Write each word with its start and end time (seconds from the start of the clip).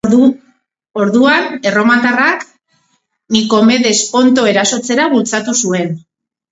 Orduan, 1.01 1.45
erromatarrak 1.73 2.47
Nikomedes 3.39 3.97
Ponto 4.17 4.51
erasotzera 4.57 5.11
bultzatu 5.17 5.59
zuen. 5.63 5.99